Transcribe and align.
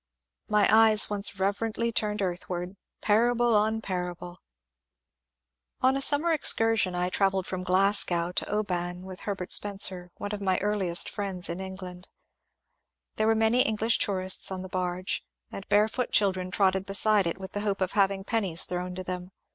SIR 0.49 0.53
WILLIAM 0.53 0.67
THOMSON 0.67 0.71
361 0.71 0.87
My 0.87 0.91
eyes 0.91 1.09
once 1.11 1.39
reverently 1.39 1.91
turned 1.91 2.21
earthward, 2.23 2.75
parable 3.01 3.55
on 3.55 3.81
par 3.81 4.09
able 4.09 4.39
I 5.79 5.87
On 5.89 5.95
a 5.95 6.01
summer 6.01 6.33
excursion 6.33 6.95
I 6.95 7.11
travelled 7.11 7.45
from 7.45 7.61
Glasgow 7.63 8.31
to 8.31 8.49
Oban 8.51 9.03
witb 9.03 9.19
Herbert 9.19 9.51
Spencer, 9.51 10.09
one 10.17 10.31
of 10.31 10.41
my 10.41 10.57
earliest 10.57 11.07
friends 11.07 11.49
in 11.49 11.59
England. 11.59 12.09
There 13.17 13.27
were 13.27 13.35
many 13.35 13.61
English 13.61 13.99
tourists 13.99 14.49
on 14.49 14.63
the 14.63 14.69
barge, 14.69 15.23
and 15.51 15.69
barefoot 15.69 16.11
children 16.11 16.49
trotted 16.49 16.87
beside 16.87 17.27
it 17.27 17.37
with 17.37 17.51
the 17.51 17.61
hope 17.61 17.79
of 17.79 17.91
having 17.91 18.23
pennies 18.23 18.65
thrown 18.65 18.95
to 18.95 19.03
them. 19.03 19.29